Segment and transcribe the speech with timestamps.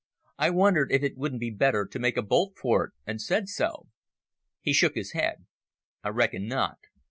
[0.39, 3.47] I wondered if it wouldn't be better to make a bolt for it, and said
[3.47, 3.85] so.
[4.59, 5.45] He shook his head.
[6.03, 6.79] "I reckon not.